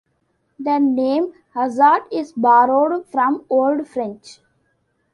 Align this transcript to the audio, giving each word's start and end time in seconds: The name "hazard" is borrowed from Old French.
The 0.59 0.79
name 0.79 1.31
"hazard" 1.53 2.07
is 2.11 2.31
borrowed 2.33 3.05
from 3.05 3.45
Old 3.51 3.87
French. 3.87 4.39